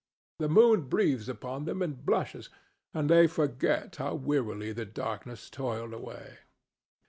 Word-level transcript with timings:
The 0.39 0.49
morn 0.49 0.89
breathes 0.89 1.29
upon 1.29 1.65
them 1.65 1.83
and 1.83 2.03
blushes, 2.03 2.49
and 2.91 3.07
they 3.07 3.27
forget 3.27 3.97
how 3.97 4.15
wearily 4.15 4.71
the 4.71 4.83
darkness 4.83 5.47
toiled 5.47 5.93
away. 5.93 6.39